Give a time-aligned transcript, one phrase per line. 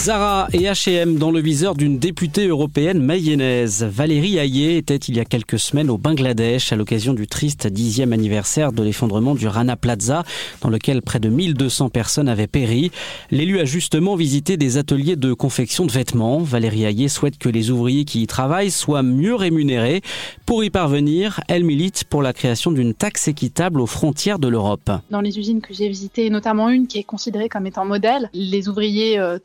[0.00, 3.84] Zara et H&M dans le viseur d'une députée européenne mayonnaise.
[3.84, 8.14] Valérie Hayé était il y a quelques semaines au Bangladesh à l'occasion du triste dixième
[8.14, 10.24] anniversaire de l'effondrement du Rana Plaza
[10.62, 12.90] dans lequel près de 1200 personnes avaient péri.
[13.30, 16.38] L'élu a justement visité des ateliers de confection de vêtements.
[16.38, 20.00] Valérie Hayé souhaite que les ouvriers qui y travaillent soient mieux rémunérés.
[20.46, 24.90] Pour y parvenir, elle milite pour la création d'une taxe équitable aux frontières de l'Europe.
[25.10, 28.66] Dans les usines que j'ai visitées, notamment une qui est considérée comme étant modèle, les
[28.70, 29.38] ouvriers euh,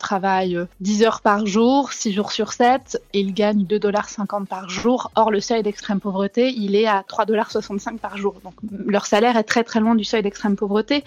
[0.54, 4.08] travaillent 10 heures par jour, 6 jours sur 7, et ils gagnent 2,50 dollars
[4.48, 5.10] par jour.
[5.14, 8.34] Or, le seuil d'extrême pauvreté, il est à 3,65 dollars par jour.
[8.44, 8.54] Donc,
[8.86, 11.04] leur salaire est très très loin du seuil d'extrême pauvreté.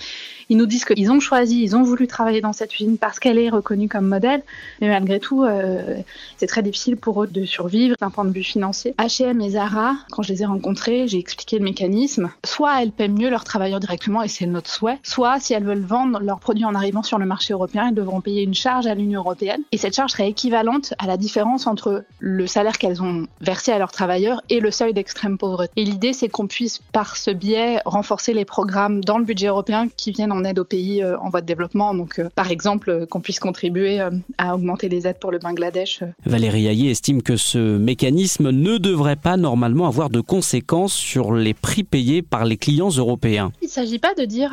[0.49, 3.37] Ils nous disent qu'ils ont choisi, ils ont voulu travailler dans cette usine parce qu'elle
[3.37, 4.41] est reconnue comme modèle,
[4.81, 5.97] mais malgré tout, euh,
[6.37, 8.95] c'est très difficile pour eux de survivre d'un point de vue financier.
[8.97, 12.31] H&M et Zara, quand je les ai rencontrés, j'ai expliqué le mécanisme.
[12.43, 15.85] Soit elles paient mieux leurs travailleurs directement, et c'est notre souhait, soit si elles veulent
[15.85, 18.95] vendre leurs produits en arrivant sur le marché européen, elles devront payer une charge à
[18.95, 19.61] l'Union européenne.
[19.71, 23.79] Et cette charge serait équivalente à la différence entre le salaire qu'elles ont versé à
[23.79, 25.71] leurs travailleurs et le seuil d'extrême pauvreté.
[25.75, 29.87] Et l'idée, c'est qu'on puisse, par ce biais, renforcer les programmes dans le budget européen
[29.95, 31.93] qui viennent en aide aux pays euh, en voie de développement.
[31.93, 33.99] Donc, euh, par exemple, euh, qu'on puisse contribuer
[34.37, 36.03] à augmenter les aides pour le Bangladesh.
[36.25, 41.53] Valérie Hayé estime que ce mécanisme ne devrait pas normalement avoir de conséquences sur les
[41.53, 43.51] prix payés par les clients européens.
[43.61, 44.51] Il ne s'agit pas de dire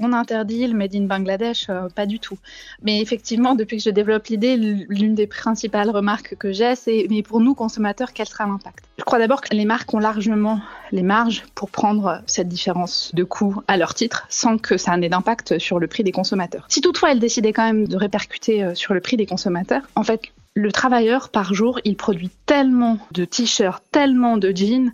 [0.00, 2.38] on interdit le Made in Bangladesh, pas du tout.
[2.82, 7.22] Mais effectivement, depuis que je développe l'idée, l'une des principales remarques que j'ai, c'est mais
[7.22, 8.84] pour nous consommateurs, quel sera l'impact?
[8.98, 10.60] Je crois d'abord que les marques ont largement
[10.92, 15.08] les marges pour prendre cette différence de coût à leur titre sans que ça ait
[15.08, 16.66] d'impact sur le prix des consommateurs.
[16.68, 20.04] Si toutefois elles décidaient quand même de répercuter euh, sur le prix des consommateurs, en
[20.04, 20.20] fait,
[20.56, 24.90] le travailleur, par jour, il produit tellement de t-shirts, tellement de jeans,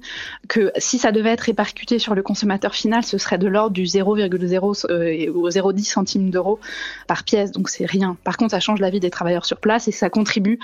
[0.49, 3.85] que si ça devait être répercuté sur le consommateur final, ce serait de l'ordre du
[3.85, 6.59] 0,0 euh, ou 0,10 centimes d'euros
[7.07, 7.53] par pièce.
[7.53, 8.17] Donc c'est rien.
[8.25, 10.59] Par contre, ça change la vie des travailleurs sur place et ça contribue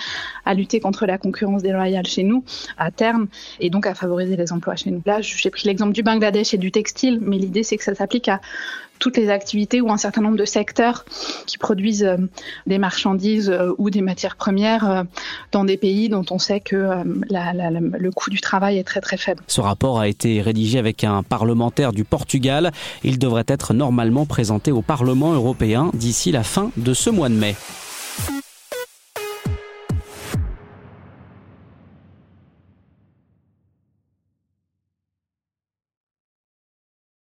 [0.45, 2.43] à lutter contre la concurrence déloyale chez nous
[2.77, 3.29] à terme
[3.61, 5.01] et donc à favoriser les emplois chez nous.
[5.07, 8.29] Là, j'ai pris l'exemple du Bangladesh et du textile, mais l'idée c'est que ça s'applique
[8.29, 8.41] à
[8.99, 11.05] toutes les activités ou un certain nombre de secteurs
[11.47, 12.17] qui produisent euh,
[12.67, 15.03] des marchandises euh, ou des matières premières euh,
[15.53, 19.43] dans des pays dont on sait que le coût du travail est très très faible.
[19.47, 22.73] Ce rapport a été rédigé avec un parlementaire du Portugal.
[23.05, 27.35] Il devrait être normalement présenté au Parlement européen d'ici la fin de ce mois de
[27.35, 27.57] mai.